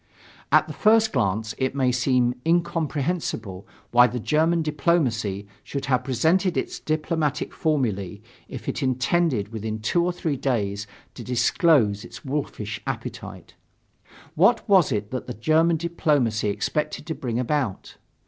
At 0.51 0.65
the 0.67 0.73
first 0.73 1.13
glance 1.13 1.53
it 1.59 1.75
may 1.75 1.91
seem 1.91 2.33
incomprehensible 2.43 3.67
why 3.91 4.07
the 4.07 4.19
German 4.19 4.63
diplomacy 4.63 5.45
should 5.63 5.85
have 5.85 6.03
presented 6.03 6.57
its 6.57 6.79
democratic 6.79 7.53
formulae 7.53 8.19
if 8.47 8.67
it 8.67 8.81
intended 8.81 9.49
within 9.49 9.77
two 9.79 10.03
or 10.03 10.11
three 10.11 10.37
days 10.37 10.87
to 11.13 11.23
disclose 11.23 12.03
its 12.03 12.25
wolfish 12.25 12.81
appetite. 12.87 13.53
What 14.33 14.67
was 14.67 14.91
it 14.91 15.11
that 15.11 15.27
the 15.27 15.35
German 15.35 15.77
diplomacy 15.77 16.49
expected 16.49 17.05
to 17.05 17.13
bring 17.13 17.37
about? 17.37 17.97